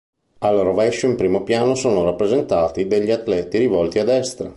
[0.39, 4.49] Al rovescio in primo piano sono rappresentati degli atleti rivolti a destra.